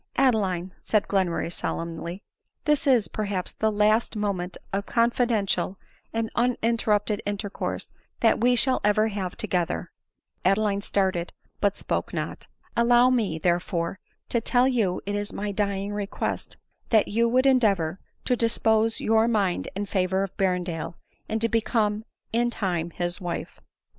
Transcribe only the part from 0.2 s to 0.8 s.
"Adeline,"